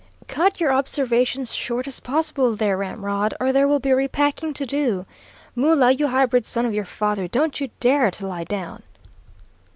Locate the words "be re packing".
3.77-4.51